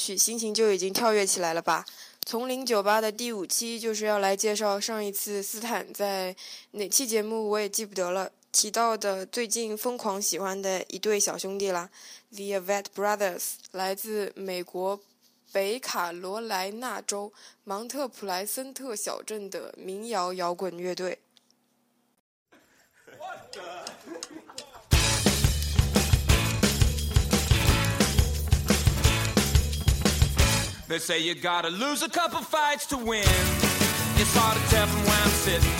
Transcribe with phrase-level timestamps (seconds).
[0.00, 1.84] 曲，心情就已经跳跃起来了吧？
[2.24, 6.34] 从零九八的第五期就是要来介绍上一次斯坦在
[6.72, 11.90] 哪期节目我也记不得了提到的最近疯狂喜欢的一对小兄弟啦
[12.30, 15.00] ，The Avett Brothers，来自美国
[15.52, 17.32] 北卡罗来纳州
[17.64, 21.18] 芒特普莱森特小镇的民谣摇滚乐队。
[30.90, 33.22] They say you gotta lose a couple fights to win.
[33.22, 35.70] It's hard to tell from where I'm sitting.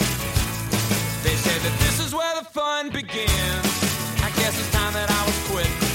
[1.25, 3.67] They say that this is where the fun begins.
[4.22, 5.89] I guess it's time that I was quit.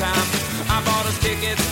[0.00, 0.16] Time.
[0.70, 1.69] I bought us tickets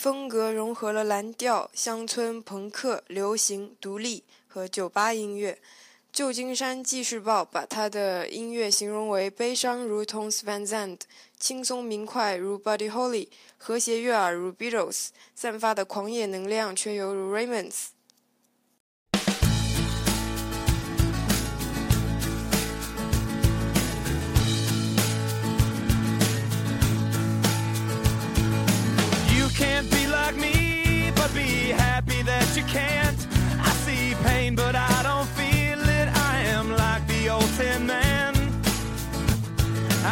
[0.00, 5.58] 风格融合了蓝调、乡村、朋克、流行、独立和酒吧音乐。
[6.10, 11.00] 旧金山纪事报把他的音乐形容为悲伤如同 Sven Zand，
[11.38, 13.28] 轻松明快如 Buddy Holly，
[13.58, 17.88] 和谐悦耳如 Beatles，散发的狂野能量却犹如 Raymonds。
[29.60, 33.20] Can't be like me, but be happy that you can't.
[33.60, 36.08] I see pain, but I don't feel it.
[36.32, 38.32] I am like the old tin man.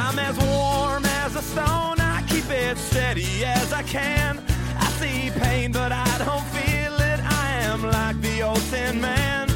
[0.04, 1.98] I'm as warm as a stone.
[1.98, 4.38] I keep it steady as I can.
[4.84, 7.20] I see pain, but I don't feel it.
[7.42, 9.47] I am like the old tin man.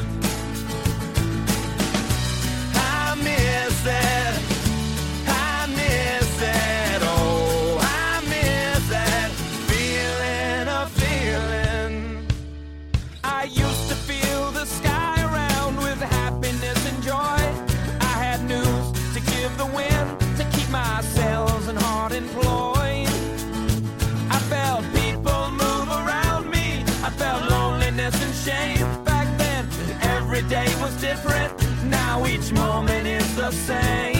[32.52, 34.11] Moment is the same.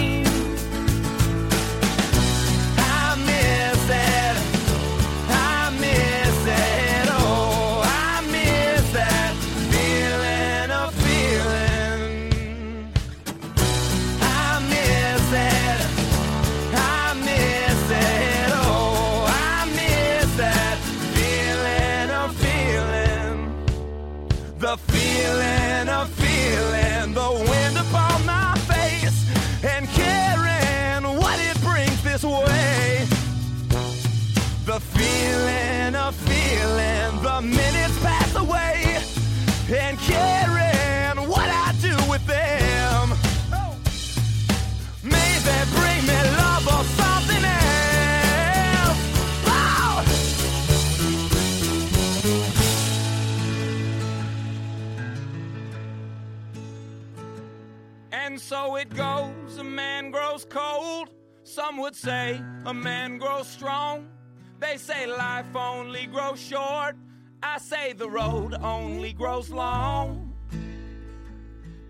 [67.93, 70.33] The road only grows long.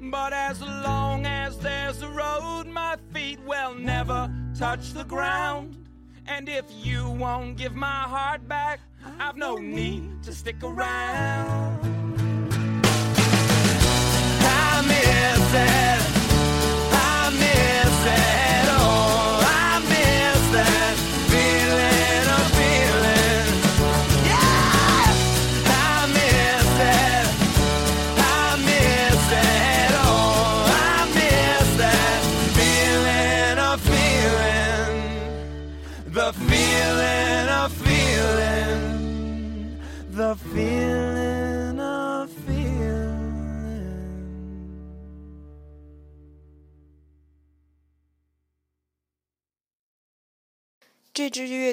[0.00, 5.76] But as long as there's a road, my feet will never touch the ground.
[6.26, 8.80] And if you won't give my heart back,
[9.18, 11.78] I've no need to stick around.
[14.44, 15.81] I miss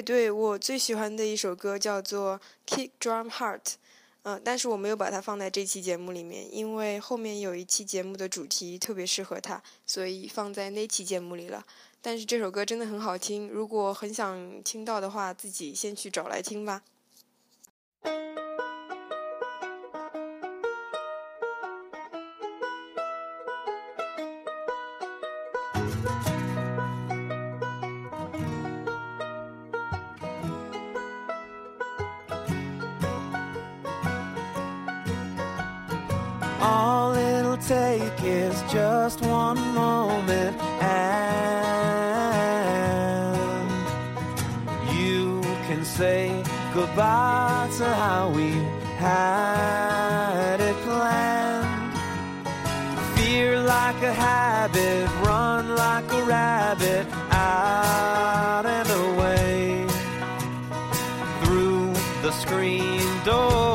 [0.02, 2.40] 对我最喜欢的一首歌叫做
[2.74, 3.60] 《Kick Drum Heart》，
[4.22, 11.64] 嗯、但是我没有把它放在这期节目里面，因为后面有一期节目的主题特别适合它，所以放在那期节目里了。
[12.02, 16.82] 但是这首歌真的很好听，如果很想听到的话，自己先去找来听吧。
[36.62, 41.30] All it'll take is just one moment, and
[44.94, 46.42] you can say
[46.74, 48.50] goodbye to how we
[48.98, 51.94] had it planned.
[53.16, 59.86] Fear like a habit, run like a rabbit, out and away
[61.42, 63.69] through the screen door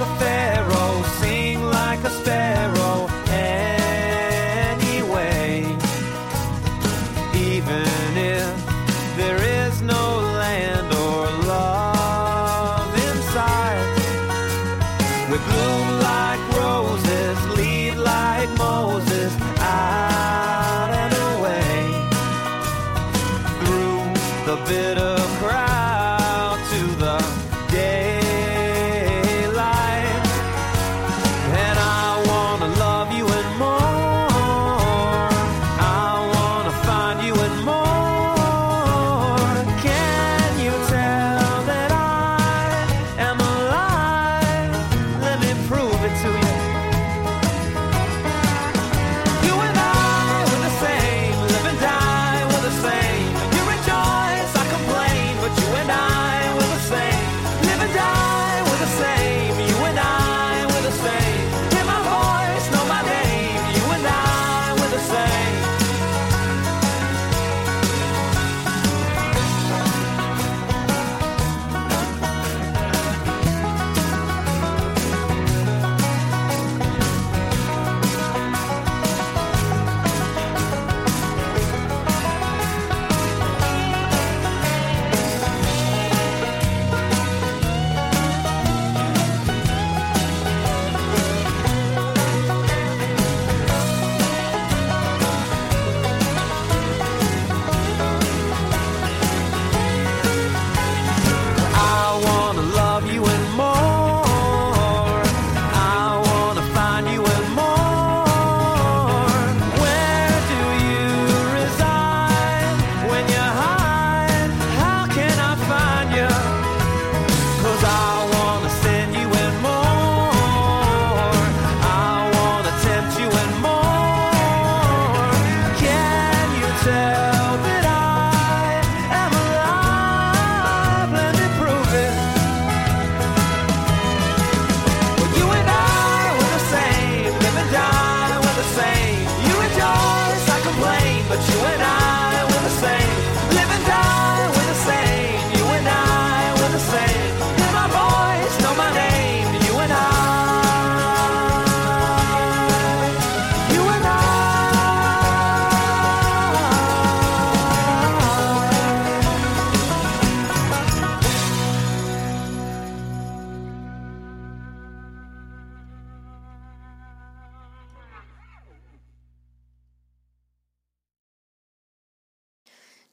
[0.00, 0.37] like a.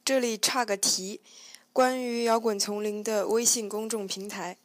[0.06, 1.20] 这里差个题，
[1.72, 4.56] 关于摇滚丛林的微信公众平台，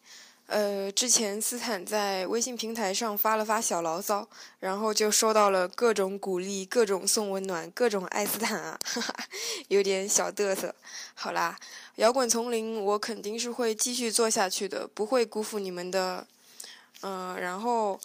[0.46, 4.30] 呃，之前斯坦在微信平台上发了发小牢骚，
[4.60, 9.16] 然后就收到了各种鼓励、各种送温暖、各种爱斯坦啊，哈哈，
[9.68, 10.76] 有点小嘚瑟。
[11.16, 11.58] 好啦，
[11.96, 16.28] 摇滚丛林我肯定是会继续做下去的，不会辜负你们的。
[17.02, 18.00] 嗯、然后。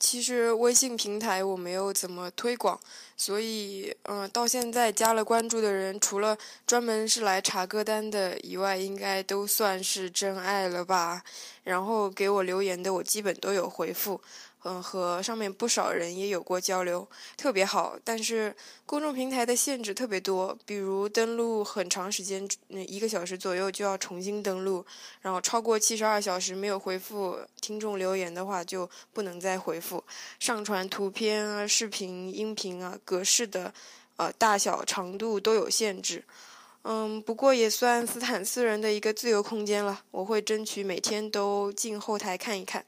[0.00, 2.80] 其实微信平台我没有怎么推广，
[3.18, 11.22] 所以嗯、到现在加了关注的人，除了专门是来查歌单的以外，应该都算是真爱了吧。
[11.64, 14.18] 然后给我留言的，我基本都有回复，
[14.64, 17.98] 嗯，和上面不少人也有过交流，特别好。
[18.04, 24.84] 但是公众平台的限制特别多，比如登录很长时间，嗯，一个小时左右就要重新登录，
[25.22, 30.04] 然后超过七十二小时没有回复听众留言的话，就不能再回复。
[30.38, 33.72] 上传图片啊、视频、音频啊，格式的，
[34.16, 36.22] 呃，大小、长度都有限制。
[36.82, 40.02] 嗯，不过也算斯坦私人的一个自由空间了。
[40.10, 42.82] 我会争取每天都进后台看一看，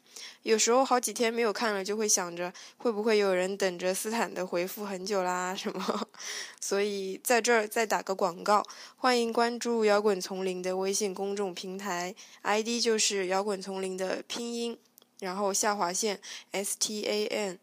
[0.44, 6.08] 有时候好几天没有看了，就会想着会不会有人等着斯坦的回复很久啦什么。
[6.58, 8.64] 所以在这儿再打个广告，
[8.96, 14.78] 欢迎关注摇滚丛林的微信公众平台，ID 就是摇滚丛林的拼音，
[15.20, 16.18] 然后下划线
[16.52, 17.58] S T A N。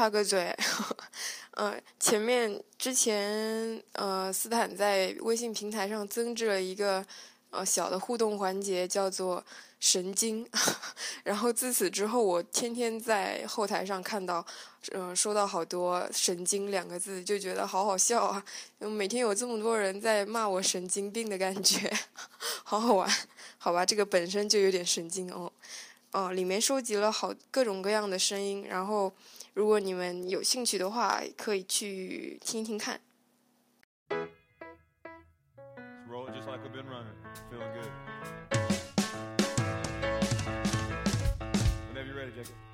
[0.00, 0.56] 插个嘴，
[1.52, 7.04] 呃，前面之前呃，斯坦在微信平台上增置了一个
[7.50, 9.44] 呃小的互动环节，叫做
[9.78, 10.48] “神经”，
[11.22, 14.42] 然后自此之后，我天天在后台上看到，
[14.92, 18.42] 呃，收到好多“神经”两个字，就觉得好好笑啊！
[18.78, 21.92] 每天有这么多人在骂我神经病的感觉，
[22.64, 23.06] 好好玩，
[23.58, 25.52] 好吧，这个本身就有点神经哦。
[26.12, 29.12] 哦，里面收集了好各种各样的声音，然后
[29.52, 33.00] 如果你们有兴趣的话，可以去听一听看。
[36.08, 37.14] Roll just like we've been running.
[37.50, 37.90] Feeling good.
[41.88, 42.69] Whenever you're ready, Jacob.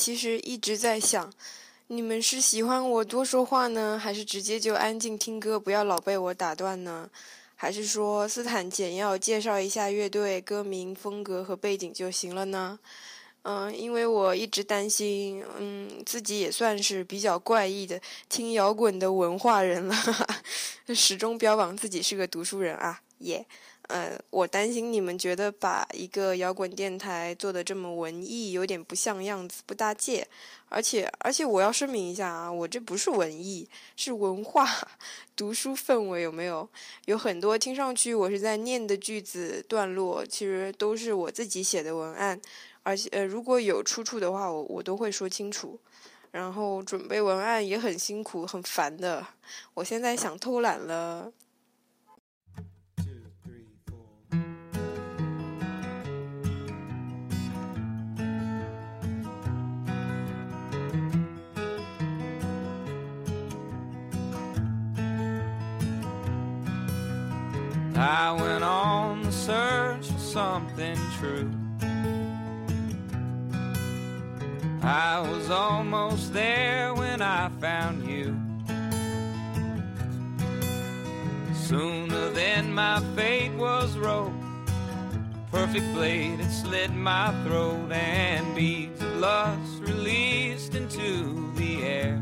[0.00, 1.30] 其实一直在想，
[1.88, 7.10] 你们是喜欢我多说话呢，还是直接就安静听歌，不要老被我打断呢？
[7.54, 12.78] 还是说斯坦简要介绍一下乐队、歌名、风格和背景就行了呢？
[13.42, 19.94] 嗯，因为我一直担心，嗯，自己也算是比较怪异的听摇滚的文化人了，
[20.96, 23.44] 始终标榜自己是个读书人啊，耶、
[23.90, 30.26] 呃，我担心你们觉得把一个摇滚电台做的这么文艺，有点不像样子，不搭界。
[30.68, 34.68] 而且，而且我要声明一下啊，我这不是文艺，是文化，
[35.34, 36.68] 读书氛围有没有？
[37.06, 42.40] 有很多听上去我是在念的句子段落，其实都是我自己写的文案，
[42.84, 45.78] 而且呃，如果有出处的话，我我都会说清楚。
[46.30, 49.26] 然后准备文案也很辛苦，很烦的。
[49.74, 51.32] 我现在想偷懒了。
[68.00, 71.50] I went on the search for something true.
[74.82, 78.34] I was almost there when I found you.
[81.54, 84.32] Sooner than my fate was wrote,
[85.52, 92.16] perfect blade had slit my throat, and beads of lust released into the air.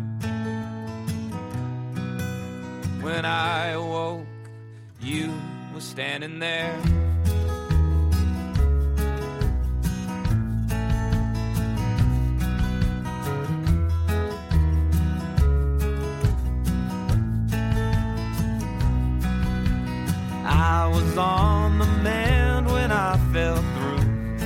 [3.01, 4.27] When I awoke,
[5.01, 5.33] you
[5.99, 6.81] standing there.
[20.45, 24.39] I was on the mend when I fell through.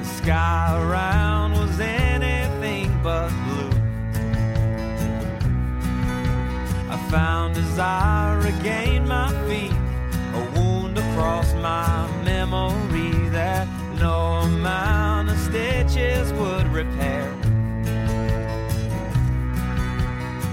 [0.00, 1.11] The sky around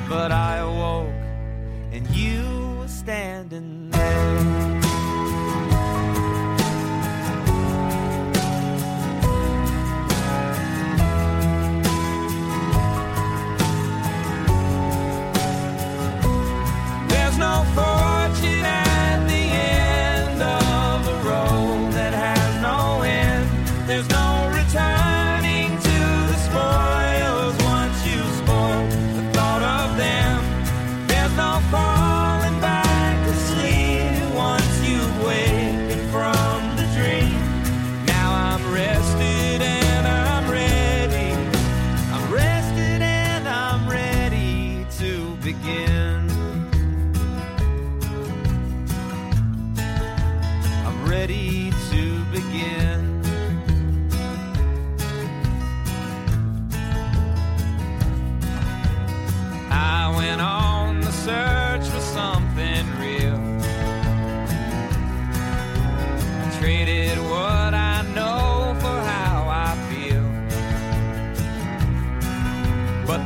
[0.08, 0.59] But I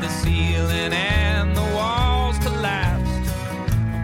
[0.03, 3.31] the ceiling and the walls collapsed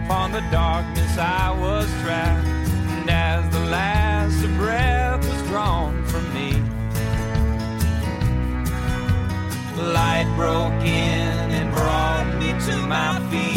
[0.04, 2.46] upon the darkness I was trapped.
[2.46, 6.52] And as the last breath was drawn from me,
[9.92, 13.49] light broke in and brought me to my feet.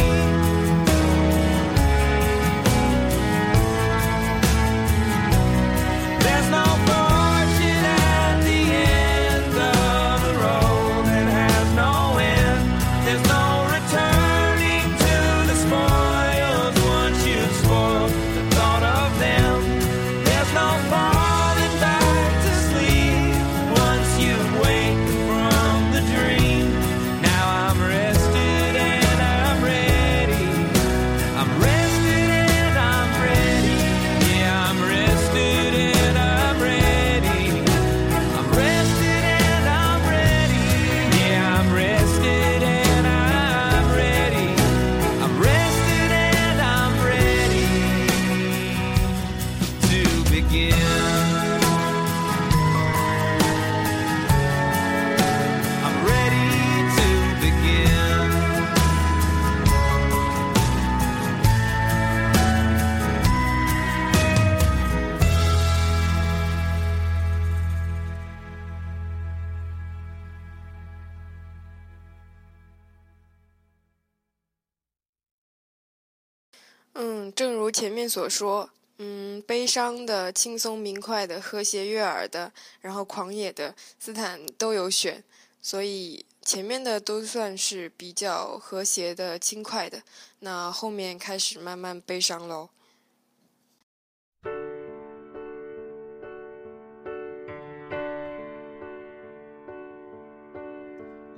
[77.36, 85.24] 正如前面所说，嗯，悲伤的、轻松明快的、和谐悦耳的，然后狂野的，斯坦都有选，
[85.62, 90.04] 所以前面的都算是比较和谐的、轻快的，
[90.40, 92.70] 那后面开始慢慢悲伤喽。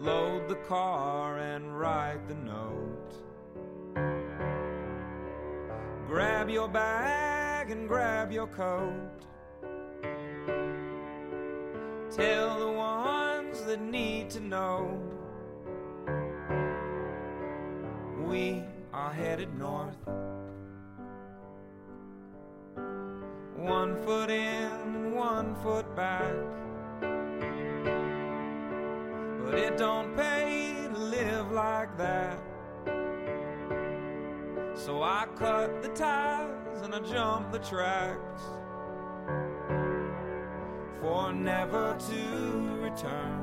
[0.02, 2.36] Load the car and write the
[6.16, 8.94] Grab your bag and grab your coat.
[12.10, 14.98] Tell the ones that need to know.
[18.26, 19.98] We are headed north.
[23.58, 26.34] One foot in one foot back.
[29.44, 32.55] But it don't pay to live like that.
[34.86, 38.44] So I cut the ties and I jumped the tracks
[41.02, 43.42] for never to return.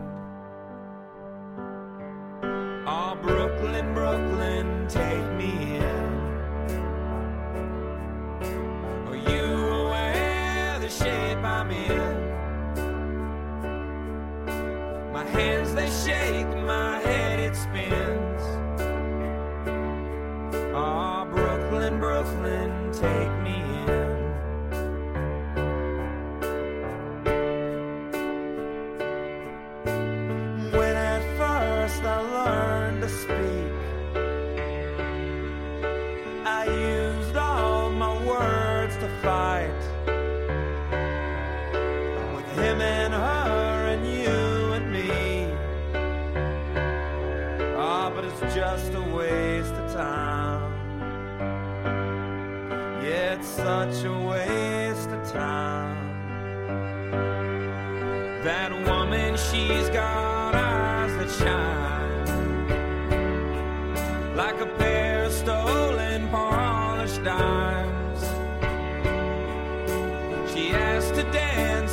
[2.86, 6.12] Oh, Brooklyn, Brooklyn, take me in.
[9.08, 9.44] Are you
[9.82, 12.30] aware the shape I'm in?
[15.12, 16.51] My hands, they shake.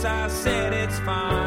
[0.05, 1.38] I said it's fine.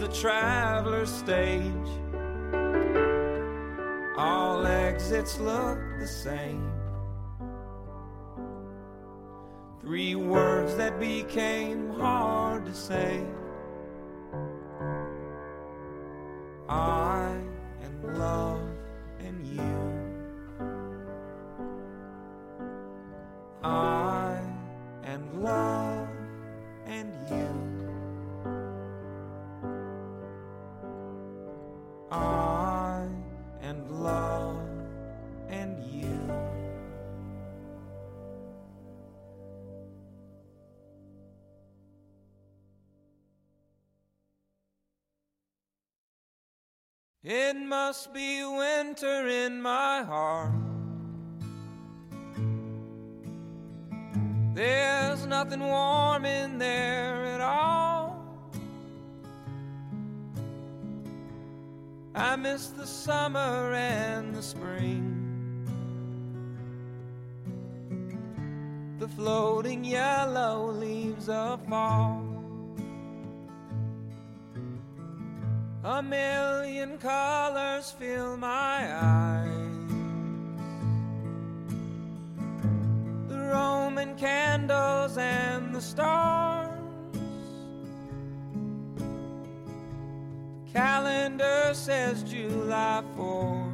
[0.00, 1.90] the traveler stage.
[4.16, 6.72] All exits look the same.
[9.82, 13.22] Three words that became hard to say.
[16.66, 17.36] I
[17.82, 18.62] and love
[19.18, 19.99] and you.
[47.32, 50.50] It must be winter in my heart.
[54.52, 58.26] There's nothing warm in there at all.
[62.16, 65.06] I miss the summer and the spring.
[68.98, 72.30] The floating yellow leaves of fall.
[75.82, 79.48] A million colors fill my eyes.
[83.28, 86.68] The Roman candles and the stars.
[90.66, 93.72] The calendar says July 4.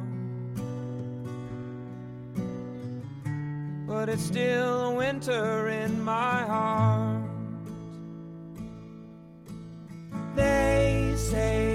[3.87, 7.23] But it's still winter in my heart.
[10.35, 11.66] They say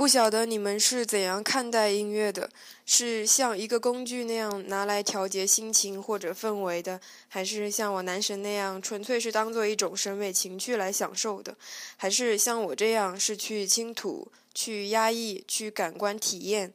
[0.00, 2.48] 不晓得你们是怎样看待音乐的？
[2.86, 6.98] 是像一个工具那样拿来调节心情或者氛围的，
[7.28, 11.54] 还是像我男神那样纯粹是当做一种审美情趣来享受的？
[11.98, 16.72] 还是像我这样是去倾吐、去压抑、去感官体验？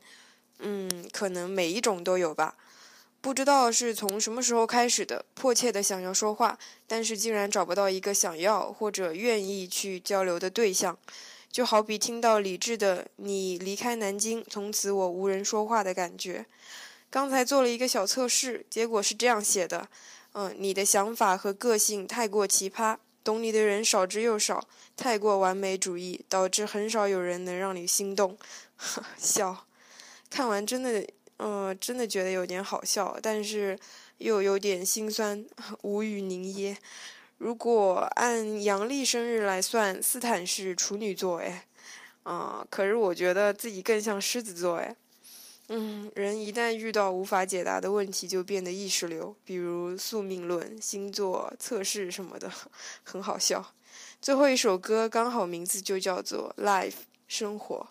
[0.59, 2.53] 嗯，可能每一种都有吧。
[3.21, 10.95] 不知道是从什么时候开始的，迫切的想要说话，但是竟然找不到一个想要或者愿意去交流的对象。
[11.55, 16.45] 就好比听到李志的“你离开南京，从此我无人说话”的感觉。
[17.09, 19.87] 刚才做了一个小测试，结果是这样写的：
[20.33, 28.37] 嗯，你的想法和个性太过奇葩，懂你的人少之又少，太过完美主义，导致很少有人能让你心动。
[29.17, 29.65] 笑，
[30.29, 33.79] 看完真的，嗯、真的觉得有点好笑，但是
[34.17, 35.45] 又有点心酸，
[35.83, 36.75] 无语凝噎。
[37.37, 41.65] 如果按阳历生日来算，斯坦是处女座，哎，
[42.23, 44.95] 啊、可是我觉得自己更像狮子座，哎，
[45.67, 52.51] 嗯，人一旦遇到无法解答的问题，就变得意识流，比如宿命论、星座测试什么的，
[53.03, 53.73] 很好笑。
[54.21, 56.91] 最后一首歌刚好名字就叫做《Life》
[57.27, 57.87] 生活。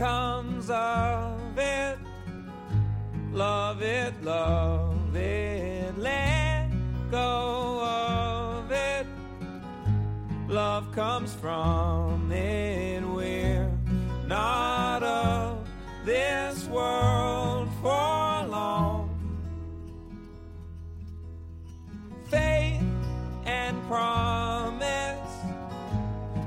[0.00, 1.98] Comes of it,
[3.32, 6.70] love it, love it, let
[7.10, 9.06] go of it.
[10.48, 13.70] Love comes from it, we're
[14.26, 15.68] not of
[16.06, 19.10] this world for long.
[22.30, 22.82] Faith
[23.44, 25.34] and promise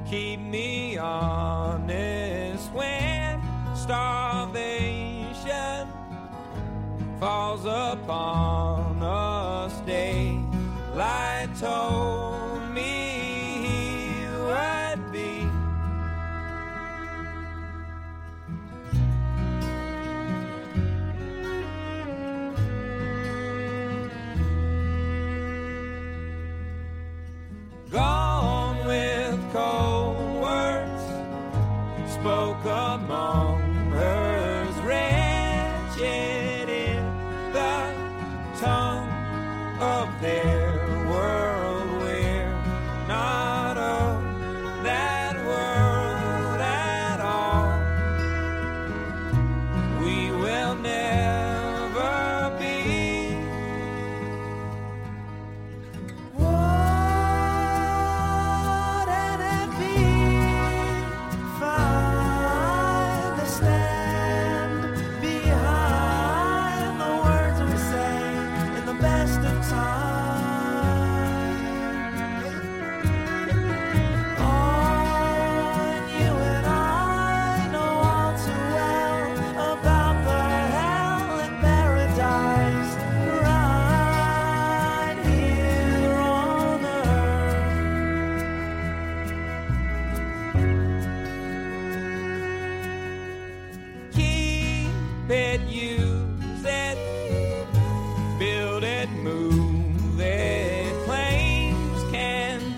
[0.09, 1.72] keep me when
[3.83, 5.33] starvation
[7.19, 9.73] falls upon us.
[9.81, 12.32] Daylight told oh,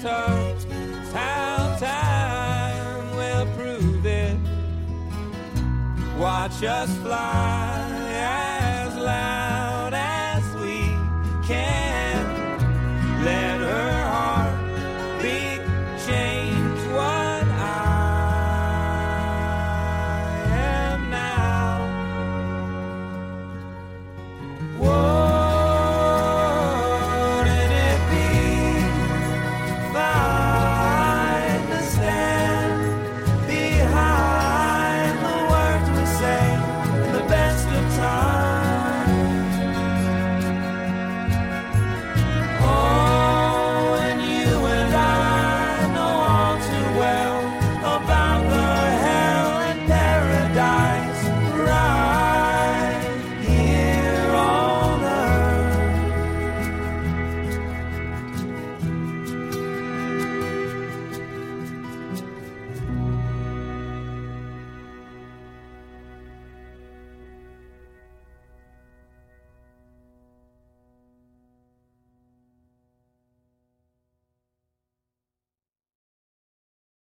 [0.07, 4.37] It's how time will prove it.
[6.19, 7.84] Watch us fly